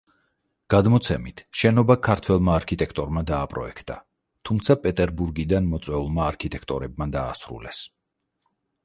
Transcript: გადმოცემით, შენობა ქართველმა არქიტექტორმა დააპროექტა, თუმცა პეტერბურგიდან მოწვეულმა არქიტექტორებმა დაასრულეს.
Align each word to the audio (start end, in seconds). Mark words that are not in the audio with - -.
გადმოცემით, 0.73 1.41
შენობა 1.63 1.95
ქართველმა 2.07 2.55
არქიტექტორმა 2.61 3.23
დააპროექტა, 3.31 3.97
თუმცა 4.51 4.77
პეტერბურგიდან 4.87 5.69
მოწვეულმა 5.75 6.25
არქიტექტორებმა 6.31 7.09
დაასრულეს. 7.19 7.85